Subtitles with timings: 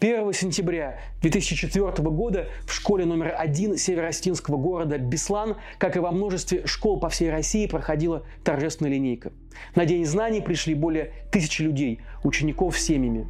[0.00, 6.64] 1 сентября 2004 года в школе номер один северо-осетинского города Беслан, как и во множестве
[6.66, 9.32] школ по всей России, проходила торжественная линейка.
[9.74, 13.26] На День знаний пришли более тысячи людей, учеников с семьями.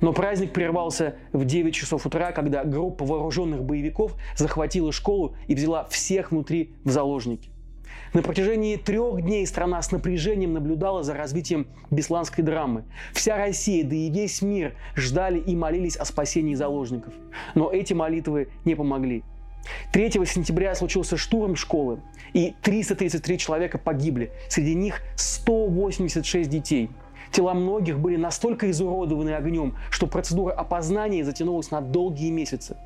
[0.00, 5.84] Но праздник прервался в 9 часов утра, когда группа вооруженных боевиков захватила школу и взяла
[5.90, 7.50] всех внутри в заложники.
[8.14, 12.84] На протяжении трех дней страна с напряжением наблюдала за развитием бесланской драмы.
[13.12, 17.12] Вся Россия, да и весь мир ждали и молились о спасении заложников.
[17.54, 19.24] Но эти молитвы не помогли.
[19.92, 22.00] 3 сентября случился штурм школы,
[22.32, 24.30] и 333 человека погибли.
[24.48, 26.90] Среди них 186 детей.
[27.30, 32.76] Тела многих были настолько изуродованы огнем, что процедура опознания затянулась на долгие месяцы.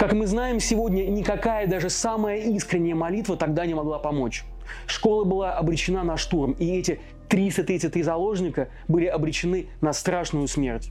[0.00, 4.44] Как мы знаем, сегодня никакая даже самая искренняя молитва тогда не могла помочь.
[4.86, 10.90] Школа была обречена на штурм, и эти 333 заложника были обречены на страшную смерть.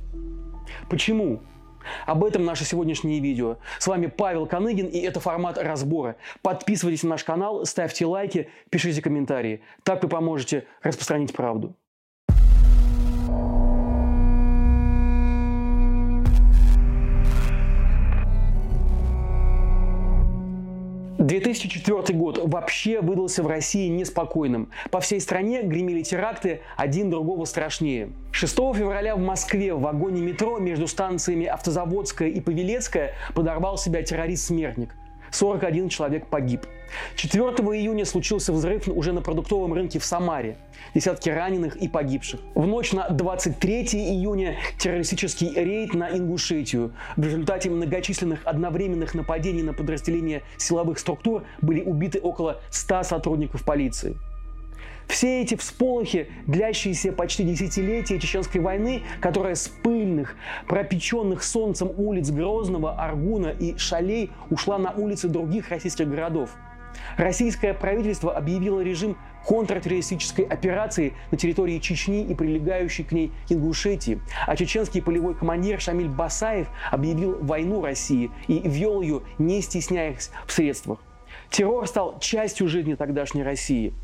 [0.91, 1.41] Почему?
[2.05, 3.57] Об этом наше сегодняшнее видео.
[3.79, 6.15] С вами Павел Коныгин, и это формат разбора.
[6.43, 9.63] Подписывайтесь на наш канал, ставьте лайки, пишите комментарии.
[9.81, 11.75] Так вы поможете распространить правду.
[21.19, 24.69] 2004 год вообще выдался в России неспокойным.
[24.89, 28.13] По всей стране гремели теракты, один другого страшнее.
[28.31, 34.95] 6 февраля в Москве в вагоне метро между станциями Автозаводская и Павелецкая подорвал себя террорист-смертник.
[35.31, 36.65] 41 человек погиб.
[37.15, 40.57] 4 июня случился взрыв уже на продуктовом рынке в Самаре.
[40.95, 42.39] Десятки раненых и погибших.
[42.55, 46.93] В ночь на 23 июня террористический рейд на Ингушетию.
[47.15, 54.17] В результате многочисленных одновременных нападений на подразделения силовых структур были убиты около 100 сотрудников полиции.
[55.09, 60.35] Все эти всполохи, длящиеся почти десятилетия Чеченской войны, которая с пыльных,
[60.67, 66.51] пропеченных солнцем улиц Грозного, Аргуна и Шалей ушла на улицы других российских городов.
[67.17, 74.55] Российское правительство объявило режим контртеррористической операции на территории Чечни и прилегающей к ней Ингушетии, а
[74.55, 80.99] чеченский полевой командир Шамиль Басаев объявил войну России и вел ее, не стесняясь в средствах.
[81.49, 83.91] Террор стал частью жизни тогдашней России–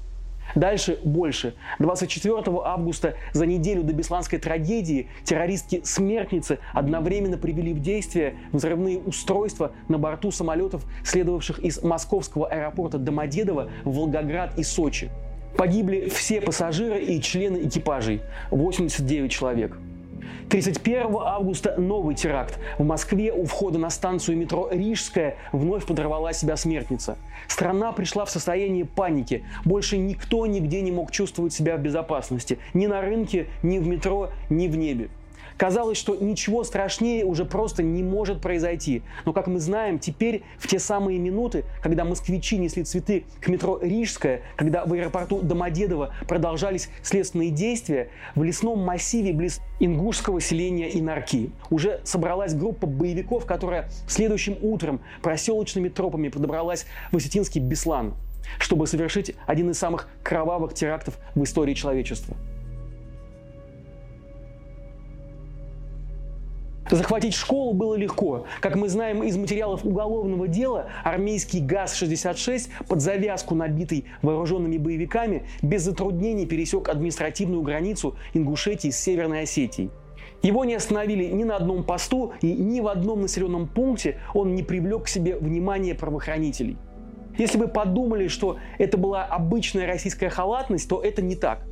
[0.53, 1.55] Дальше больше.
[1.79, 9.97] 24 августа, за неделю до Бесланской трагедии, террористки-смертницы одновременно привели в действие взрывные устройства на
[9.97, 15.09] борту самолетов, следовавших из московского аэропорта Домодедово в Волгоград и Сочи.
[15.57, 19.77] Погибли все пассажиры и члены экипажей, 89 человек.
[20.49, 22.59] 31 августа новый теракт.
[22.77, 27.17] В Москве у входа на станцию метро Рижская вновь подорвала себя смертница.
[27.47, 29.43] Страна пришла в состояние паники.
[29.65, 32.59] Больше никто нигде не мог чувствовать себя в безопасности.
[32.73, 35.09] Ни на рынке, ни в метро, ни в небе.
[35.57, 39.03] Казалось, что ничего страшнее уже просто не может произойти.
[39.23, 43.79] Но, как мы знаем, теперь в те самые минуты, когда москвичи несли цветы к метро
[43.81, 51.51] Рижская, когда в аэропорту Домодедово продолжались следственные действия, в лесном массиве близ ингушского селения Инарки
[51.69, 58.13] уже собралась группа боевиков, которая следующим утром проселочными тропами подобралась в осетинский Беслан,
[58.59, 62.35] чтобы совершить один из самых кровавых терактов в истории человечества.
[66.89, 68.45] Захватить школу было легко.
[68.61, 75.81] Как мы знаем из материалов уголовного дела, армейский ГАЗ-66 под завязку, набитый вооруженными боевиками, без
[75.81, 79.89] затруднений пересек административную границу Ингушетии с Северной Осетией.
[80.43, 84.61] Его не остановили ни на одном посту и ни в одном населенном пункте он не
[84.61, 86.77] привлек к себе внимание правоохранителей.
[87.37, 91.63] Если вы подумали, что это была обычная российская халатность, то это не так.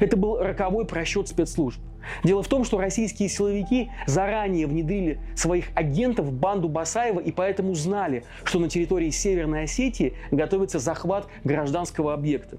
[0.00, 1.80] Это был роковой просчет спецслужб.
[2.24, 7.74] Дело в том, что российские силовики заранее внедрили своих агентов в банду Басаева и поэтому
[7.74, 12.58] знали, что на территории Северной Осетии готовится захват гражданского объекта.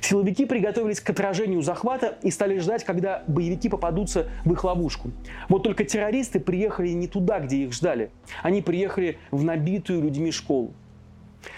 [0.00, 5.10] Силовики приготовились к отражению захвата и стали ждать, когда боевики попадутся в их ловушку.
[5.48, 8.10] Вот только террористы приехали не туда, где их ждали.
[8.42, 10.74] Они приехали в набитую людьми школу.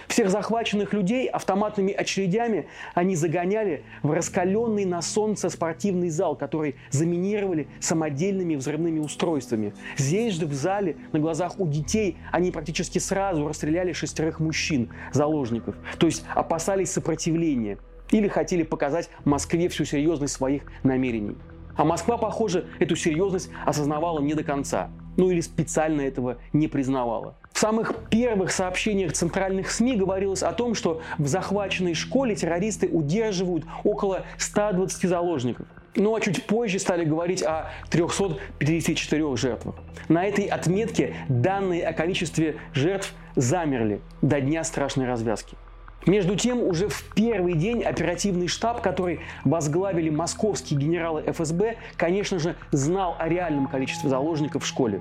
[0.08, 7.69] Всех захваченных людей автоматными очередями они загоняли в раскаленный на солнце спортивный зал, который заминировали
[7.81, 9.75] самодельными взрывными устройствами.
[9.96, 15.75] Здесь же в зале на глазах у детей они практически сразу расстреляли шестерых мужчин, заложников.
[15.99, 17.79] То есть опасались сопротивления
[18.11, 21.37] или хотели показать Москве всю серьезность своих намерений.
[21.75, 24.90] А Москва, похоже, эту серьезность осознавала не до конца.
[25.17, 27.37] Ну или специально этого не признавала.
[27.62, 34.25] Самых первых сообщениях центральных СМИ говорилось о том, что в захваченной школе террористы удерживают около
[34.37, 35.69] 120 заложников.
[35.94, 39.76] Ну а чуть позже стали говорить о 354 жертвах.
[40.09, 45.56] На этой отметке данные о количестве жертв замерли до дня страшной развязки.
[46.05, 52.56] Между тем, уже в первый день оперативный штаб, который возглавили московские генералы ФСБ, конечно же,
[52.73, 55.00] знал о реальном количестве заложников в школе.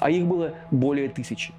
[0.00, 1.52] А их было более тысячи.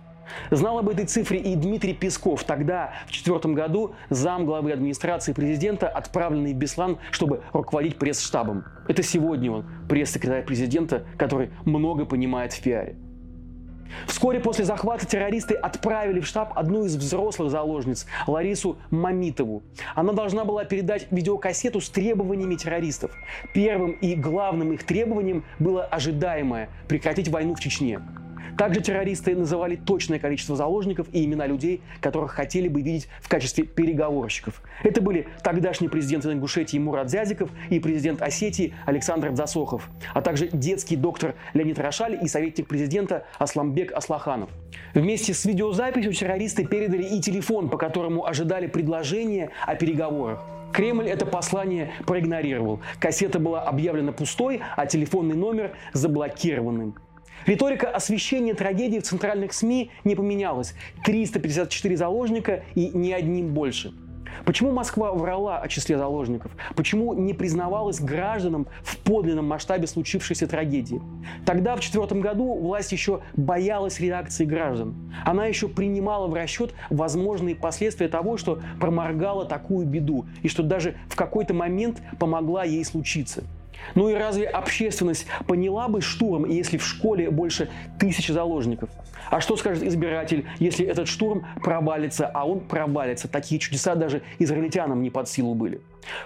[0.52, 5.88] Знал об этой цифре и Дмитрий Песков, тогда, в четвертом году, зам главы администрации президента,
[5.88, 8.66] отправленный в Беслан, чтобы руководить пресс-штабом.
[8.88, 12.96] Это сегодня он, пресс-секретарь президента, который много понимает в пиаре.
[14.06, 19.64] Вскоре после захвата террористы отправили в штаб одну из взрослых заложниц, Ларису Мамитову.
[19.96, 23.12] Она должна была передать видеокассету с требованиями террористов.
[23.54, 28.00] Первым и главным их требованием было ожидаемое– прекратить войну в Чечне.
[28.57, 33.63] Также террористы называли точное количество заложников и имена людей, которых хотели бы видеть в качестве
[33.63, 34.62] переговорщиков.
[34.84, 40.96] Это были тогдашний президент Ингушетии Мурат Зязиков и президент Осетии Александр Засохов, а также детский
[40.96, 44.50] доктор Леонид Рошаль и советник президента Асламбек Аслаханов.
[44.94, 50.45] Вместе с видеозаписью террористы передали и телефон, по которому ожидали предложения о переговорах.
[50.72, 52.80] Кремль это послание проигнорировал.
[53.00, 56.95] Кассета была объявлена пустой, а телефонный номер заблокированным.
[57.46, 60.74] Риторика освещения трагедии в центральных СМИ не поменялась.
[61.06, 63.94] 354 заложника и ни одним больше.
[64.46, 66.52] Почему Москва врала о числе заложников?
[66.76, 71.02] Почему не признавалась гражданам в подлинном масштабе случившейся трагедии?
[71.46, 74.96] Тогда, в четвертом году, власть еще боялась реакции граждан.
[75.26, 80.96] Она еще принимала в расчет возможные последствия того, что проморгала такую беду, и что даже
[81.08, 83.44] в какой-то момент помогла ей случиться–
[83.96, 88.90] ну и разве общественность поняла бы штурм, если в школе больше тысячи заложников?
[89.30, 93.28] А что скажет избиратель, если этот штурм провалится, а он провалится?
[93.28, 95.81] Такие чудеса даже израильтянам не под силу были.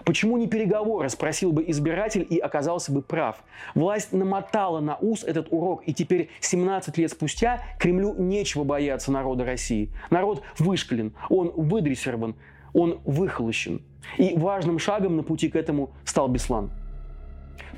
[0.05, 3.44] Почему не переговоры, спросил бы избиратель и оказался бы прав.
[3.75, 9.44] Власть намотала на ус этот урок, и теперь 17 лет спустя Кремлю нечего бояться народа
[9.44, 9.89] России.
[10.09, 12.35] Народ вышкален, он выдрессирован,
[12.73, 13.81] он выхолощен.
[14.17, 16.71] И важным шагом на пути к этому стал Беслан.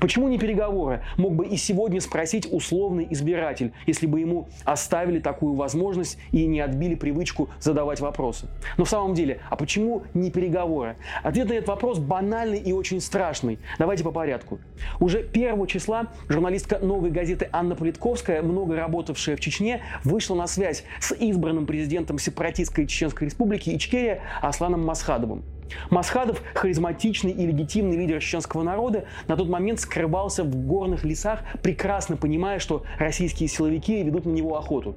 [0.00, 1.02] Почему не переговоры?
[1.16, 6.60] Мог бы и сегодня спросить условный избиратель, если бы ему оставили такую возможность и не
[6.60, 8.46] отбили привычку задавать вопросы.
[8.76, 10.96] Но в самом деле, а почему не переговоры?
[11.22, 13.58] Ответ на этот вопрос банальный и очень страшный.
[13.78, 14.58] Давайте по порядку.
[15.00, 20.84] Уже 1 числа журналистка «Новой газеты» Анна Политковская, много работавшая в Чечне, вышла на связь
[21.00, 25.42] с избранным президентом сепаратистской Чеченской республики Ичкерия Асланом Масхадовым.
[25.90, 32.16] Масхадов, харизматичный и легитимный лидер чеченского народа, на тот момент скрывался в горных лесах, прекрасно
[32.16, 34.96] понимая, что российские силовики ведут на него охоту.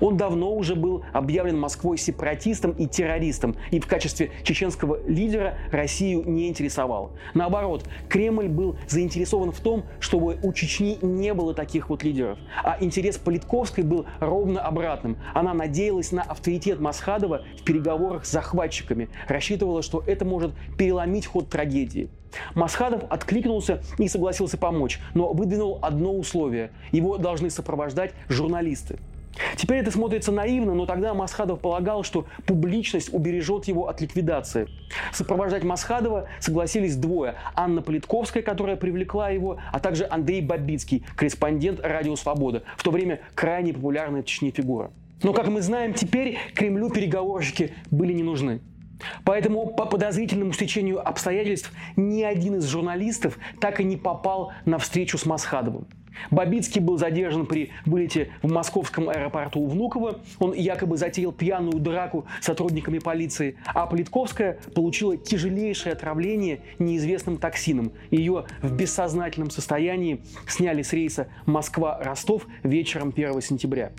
[0.00, 6.24] Он давно уже был объявлен Москвой сепаратистом и террористом, и в качестве чеченского лидера Россию
[6.26, 7.12] не интересовал.
[7.34, 12.38] Наоборот, Кремль был заинтересован в том, чтобы у Чечни не было таких вот лидеров.
[12.62, 15.16] А интерес Политковской был ровно обратным.
[15.34, 21.48] Она надеялась на авторитет Масхадова в переговорах с захватчиками, рассчитывала, что это может переломить ход
[21.48, 22.08] трагедии.
[22.54, 28.98] Масхадов откликнулся и согласился помочь, но выдвинул одно условие– его должны сопровождать журналисты.
[29.56, 34.68] Теперь это смотрится наивно, но тогда Масхадов полагал, что публичность убережет его от ликвидации.
[35.12, 37.34] Сопровождать Масхадова согласились двое.
[37.54, 43.20] Анна Политковская, которая привлекла его, а также Андрей Бабицкий, корреспондент «Радио Свобода», в то время
[43.34, 44.90] крайне популярная в Чечне фигура.
[45.22, 48.60] Но, как мы знаем, теперь Кремлю переговорщики были не нужны.
[49.24, 55.18] Поэтому по подозрительному стечению обстоятельств ни один из журналистов так и не попал на встречу
[55.18, 55.86] с Масхадовым.
[56.30, 60.20] Бабицкий был задержан при вылете в московском аэропорту у Внуково.
[60.38, 63.56] Он якобы затеял пьяную драку с сотрудниками полиции.
[63.66, 67.92] А Политковская получила тяжелейшее отравление неизвестным токсином.
[68.10, 73.92] Ее в бессознательном состоянии сняли с рейса Москва-Ростов вечером 1 сентября.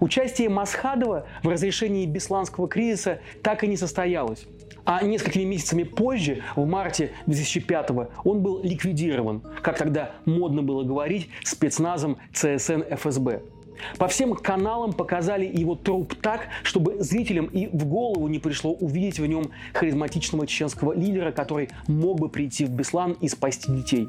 [0.00, 4.46] Участие Масхадова в разрешении Бесланского кризиса так и не состоялось.
[4.84, 7.90] А несколькими месяцами позже, в марте 2005
[8.24, 13.42] он был ликвидирован, как тогда модно было говорить, спецназом ЦСН ФСБ.
[13.98, 19.18] По всем каналам показали его труп так, чтобы зрителям и в голову не пришло увидеть
[19.18, 24.08] в нем харизматичного чеченского лидера, который мог бы прийти в Беслан и спасти детей.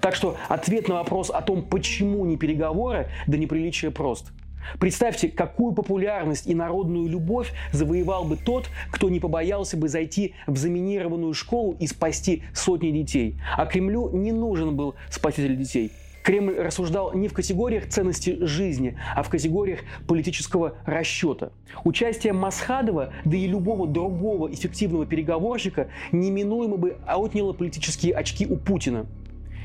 [0.00, 4.32] Так что ответ на вопрос о том, почему не переговоры, да неприличие прост–
[4.78, 10.56] Представьте, какую популярность и народную любовь завоевал бы тот, кто не побоялся бы зайти в
[10.56, 13.36] заминированную школу и спасти сотни детей.
[13.56, 15.92] А Кремлю не нужен был спаситель детей.
[16.22, 21.52] Кремль рассуждал не в категориях ценности жизни, а в категориях политического расчета.
[21.84, 29.06] Участие Масхадова, да и любого другого эффективного переговорщика неминуемо бы отняло политические очки у Путина.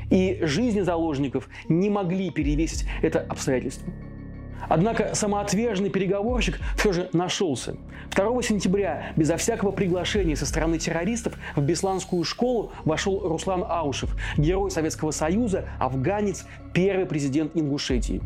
[0.10, 3.92] И жизни заложников не могли перевесить это обстоятельство.
[4.68, 7.76] Однако самоотверженный переговорщик все же нашелся.
[8.16, 14.72] 2 сентября безо всякого приглашения со стороны террористов в Бесланскую школу вошел Руслан Аушев, герой
[14.72, 18.22] Советского Союза, афганец, первый президент Ингушетии.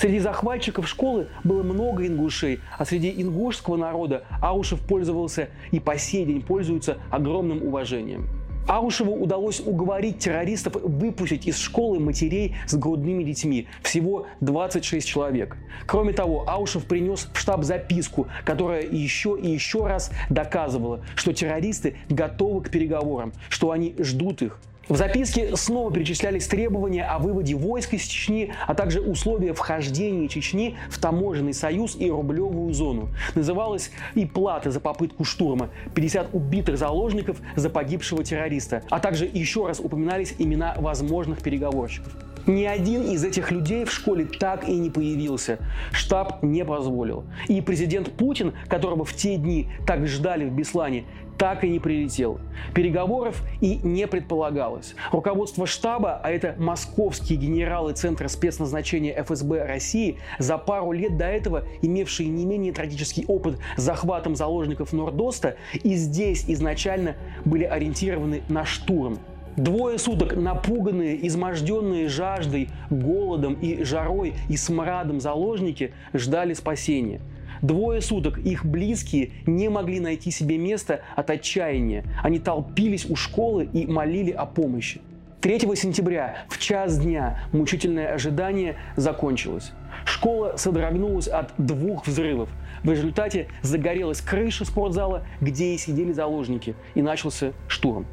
[0.00, 6.24] Среди захватчиков школы было много ингушей, а среди ингушского народа Аушев пользовался и по сей
[6.24, 8.39] день пользуется огромным уважением.
[8.70, 13.66] Аушеву удалось уговорить террористов выпустить из школы матерей с грудными детьми.
[13.82, 15.56] Всего 26 человек.
[15.86, 21.96] Кроме того, Аушев принес в штаб записку, которая еще и еще раз доказывала, что террористы
[22.08, 24.60] готовы к переговорам, что они ждут их.
[24.90, 30.76] В записке снова перечислялись требования о выводе войск из Чечни, а также условия вхождения Чечни
[30.90, 33.08] в таможенный союз и рублевую зону.
[33.36, 39.64] Называлась и плата за попытку штурма, 50 убитых заложников за погибшего террориста, а также еще
[39.68, 42.12] раз упоминались имена возможных переговорщиков.
[42.50, 45.60] Ни один из этих людей в школе так и не появился.
[45.92, 47.22] Штаб не позволил.
[47.46, 51.04] И президент Путин, которого в те дни так ждали в Беслане,
[51.38, 52.40] так и не прилетел.
[52.74, 54.96] Переговоров и не предполагалось.
[55.12, 61.64] Руководство штаба, а это московские генералы Центра спецназначения ФСБ России, за пару лет до этого
[61.82, 65.54] имевшие не менее трагический опыт с захватом заложников Нордоста,
[65.84, 67.14] и здесь изначально
[67.44, 69.20] были ориентированы на штурм.
[69.60, 77.20] Двое суток напуганные, изможденные жаждой, голодом и жарой и смрадом заложники ждали спасения.
[77.60, 82.06] Двое суток их близкие не могли найти себе места от отчаяния.
[82.22, 85.02] Они толпились у школы и молили о помощи.
[85.42, 89.72] 3 сентября в час дня мучительное ожидание закончилось.
[90.06, 92.48] Школа содрогнулась от двух взрывов.
[92.82, 98.06] В результате загорелась крыша спортзала, где и сидели заложники, и начался штурм.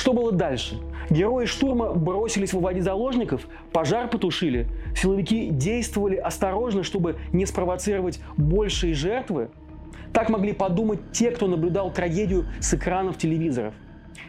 [0.00, 0.80] Что было дальше?
[1.10, 4.66] Герои штурма бросились выводить заложников, пожар потушили,
[4.96, 9.50] силовики действовали осторожно, чтобы не спровоцировать большие жертвы.
[10.14, 13.74] Так могли подумать те, кто наблюдал трагедию с экранов телевизоров.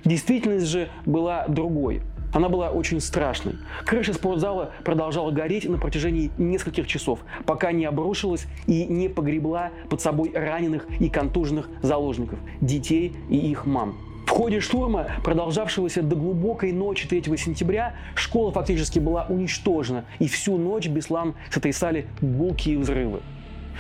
[0.04, 2.02] Действительность же была другой.
[2.34, 3.56] Она была очень страшной.
[3.86, 10.02] Крыша спортзала продолжала гореть на протяжении нескольких часов, пока не обрушилась и не погребла под
[10.02, 14.11] собой раненых и контуженных заложников, детей и их мам.
[14.32, 20.58] В ходе штурма, продолжавшегося до глубокой ночи 3 сентября, школа фактически была уничтожена, и всю
[20.58, 23.20] ночь Беслан сотрясали гулкие взрывы.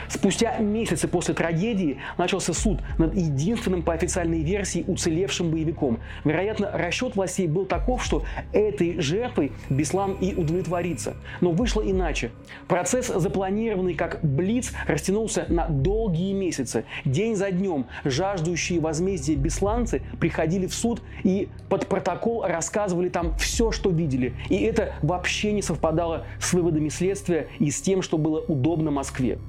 [0.08, 6.00] Спустя месяцы после трагедии начался суд над единственным по официальной версии уцелевшим боевиком.
[6.24, 11.16] Вероятно, расчет властей был таков, что этой жертвой Беслан и удовлетворится.
[11.42, 12.32] Но вышло иначе.
[12.68, 16.86] Процесс, запланированный как Блиц, растянулся на долгие месяцы.
[17.06, 23.72] День за днем жаждущие возмездия бесланцы приходили в суд и под протокол рассказывали там все,
[23.72, 24.34] что видели.
[24.50, 29.40] И это вообще не совпадало с выводами следствия и с тем, что было удобно Москве.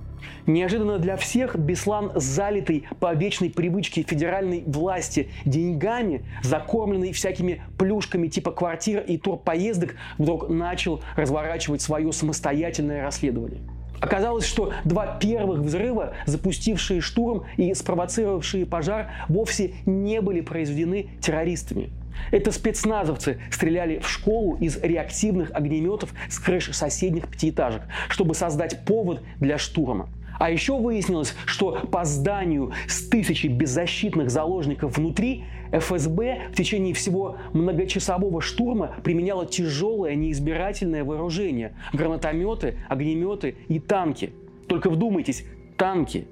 [0.46, 8.52] Неожиданно для всех Беслан, залитый по вечной привычке федеральной власти деньгами, закормленный всякими плюшками типа
[8.52, 13.60] квартир и турпоездок, вдруг начал разворачивать свое самостоятельное расследование.
[14.02, 21.90] Оказалось, что два первых взрыва, запустившие штурм и спровоцировавшие пожар, вовсе не были произведены террористами.
[22.30, 29.22] Это спецназовцы стреляли в школу из реактивных огнеметов с крыш соседних пятиэтажек, чтобы создать повод
[29.40, 30.08] для штурма.
[30.38, 37.36] А еще выяснилось, что по зданию с тысячей беззащитных заложников внутри ФСБ в течение всего
[37.52, 44.32] многочасового штурма применяло тяжелое неизбирательное вооружение– гранатометы, огнеметы и танки.
[44.68, 45.44] Только вдумайтесь,
[45.76, 46.26] танки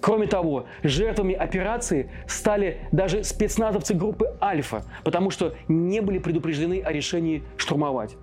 [0.00, 6.92] Кроме того, жертвами операции стали даже спецназовцы группы «Альфа», потому что не были предупреждены о
[6.92, 8.16] решении штурмовать.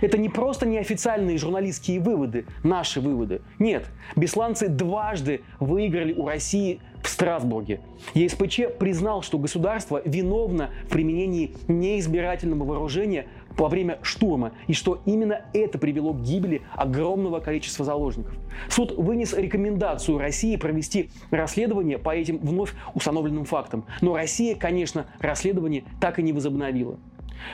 [0.00, 3.40] Это не просто неофициальные журналистские выводы, наши выводы.
[3.58, 7.80] Нет, бесланцы дважды выиграли у России в Страсбурге.
[8.14, 15.42] ЕСПЧ признал, что государство виновно в применении неизбирательного вооружения во время штурма, и что именно
[15.54, 18.34] это привело к гибели огромного количества заложников.
[18.68, 23.86] Суд вынес рекомендацию России провести расследование по этим вновь установленным фактам.
[24.00, 26.98] Но Россия, конечно, расследование так и не возобновила.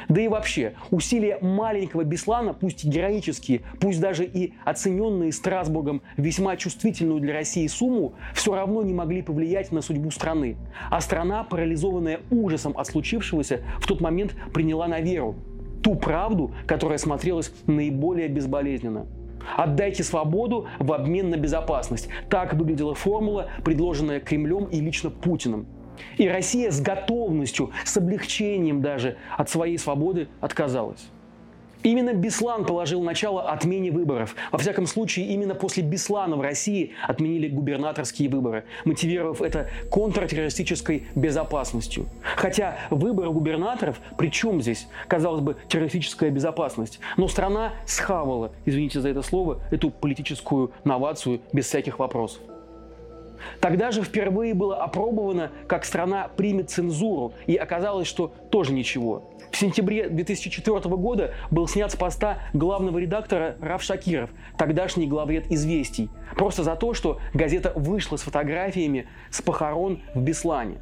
[0.09, 7.21] Да и вообще, усилия маленького Беслана, пусть героические, пусть даже и оцененные Страсбургом весьма чувствительную
[7.21, 10.57] для России сумму, все равно не могли повлиять на судьбу страны.
[10.91, 15.37] А страна, парализованная ужасом от случившегося, в тот момент приняла на веру
[15.83, 19.07] ту правду, которая смотрелась наиболее безболезненно.
[19.57, 22.09] Отдайте свободу в обмен на безопасность.
[22.31, 25.67] Так выглядела формула, предложенная Кремлем и лично Путиным.
[26.19, 31.09] И Россия с готовностью, с облегчением даже от своей свободы отказалась.
[31.83, 34.37] Именно Беслан положил начало отмене выборов.
[34.53, 42.07] Во всяком случае, именно после Беслана в России отменили губернаторские выборы, мотивировав это контртеррористической безопасностью.
[42.37, 47.01] Хотя выборы губернаторов, при чем здесь, казалось бы, террористическая безопасность?
[47.17, 52.41] Но страна схавала, извините за это слово, эту политическую новацию без всяких вопросов.
[53.61, 59.31] Тогда же впервые было опробовано, как страна примет цензуру, и оказалось, что тоже ничего.
[59.51, 66.09] В сентябре 2004 года был снят с поста главного редактора Раф Шакиров, тогдашний главред «Известий»,
[66.37, 70.79] просто за то, что газета вышла с фотографиями с похорон в Беслане.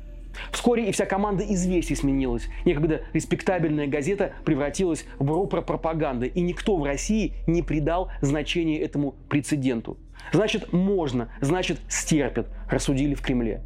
[0.52, 2.48] Вскоре и вся команда «Известий» сменилась.
[2.64, 9.14] Некогда респектабельная газета превратилась в рупор пропаганды, и никто в России не придал значения этому
[9.28, 9.96] прецеденту.
[10.32, 13.62] Значит, можно, значит, стерпят, рассудили в Кремле.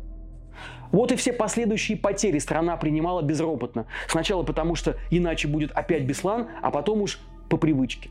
[0.93, 3.87] Вот и все последующие потери страна принимала безропотно.
[4.07, 7.19] Сначала потому, что иначе будет опять Беслан, а потом уж
[7.49, 8.11] по привычке.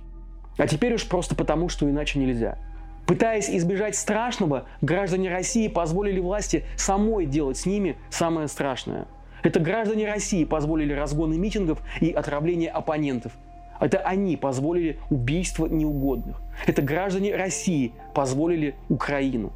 [0.58, 2.58] А теперь уж просто потому, что иначе нельзя.
[3.06, 9.08] Пытаясь избежать страшного, граждане России позволили власти самой делать с ними самое страшное.
[9.44, 13.34] Это граждане России позволили разгоны митингов и отравление оппонентов.
[13.80, 16.42] Это они позволили убийство неугодных.
[16.66, 19.54] Это граждане России позволили Украину.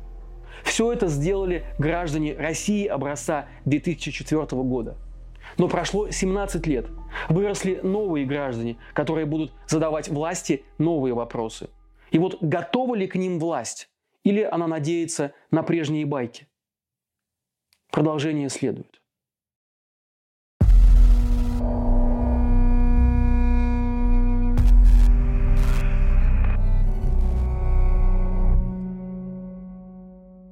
[0.63, 4.97] Все это сделали граждане России образца 2004 года.
[5.57, 6.87] Но прошло 17 лет.
[7.29, 11.69] Выросли новые граждане, которые будут задавать власти новые вопросы.
[12.11, 13.89] И вот готова ли к ним власть?
[14.23, 16.47] Или она надеется на прежние байки?
[17.91, 19.01] Продолжение следует.